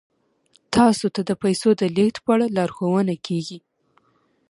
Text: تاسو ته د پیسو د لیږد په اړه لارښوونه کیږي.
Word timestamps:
تاسو 0.75 1.05
ته 1.15 1.21
د 1.29 1.31
پیسو 1.43 1.69
د 1.81 1.83
لیږد 1.95 2.17
په 2.23 2.29
اړه 2.35 2.45
لارښوونه 2.57 3.13
کیږي. 3.27 3.59